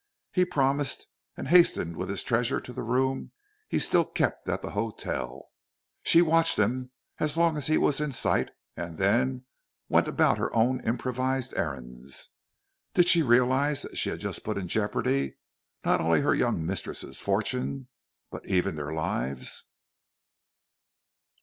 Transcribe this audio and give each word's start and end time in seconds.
He 0.31 0.45
promised, 0.45 1.05
and 1.37 1.49
hastened 1.49 1.95
with 1.95 2.09
his 2.09 2.23
treasure 2.23 2.59
to 2.59 2.73
the 2.73 2.81
room 2.81 3.33
he 3.67 3.77
still 3.77 4.03
kept 4.03 4.49
at 4.49 4.63
the 4.63 4.71
hotel. 4.71 5.49
She 6.01 6.23
watched 6.23 6.57
him 6.57 6.89
as 7.19 7.37
long 7.37 7.55
as 7.55 7.67
he 7.67 7.77
was 7.77 8.01
in 8.01 8.11
sight 8.11 8.49
and 8.75 8.97
then 8.97 9.45
went 9.89 10.07
about 10.07 10.39
her 10.39 10.51
own 10.55 10.81
improvised 10.83 11.53
errands. 11.55 12.31
Did 12.95 13.09
she 13.09 13.21
realize 13.21 13.83
that 13.83 13.95
she 13.99 14.09
had 14.09 14.19
just 14.19 14.43
put 14.43 14.57
in 14.57 14.67
jeopardy 14.67 15.35
not 15.85 16.01
only 16.01 16.21
her 16.21 16.33
young 16.33 16.65
mistresses' 16.65 17.21
fortunes, 17.21 17.85
but 18.31 18.47
even 18.47 18.77
their 18.77 18.91
lives? 18.93 19.65